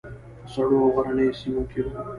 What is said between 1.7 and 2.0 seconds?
کې وو.